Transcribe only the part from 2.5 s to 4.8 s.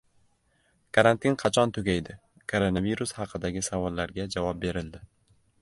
Koronavirus haqidagi savollarga javob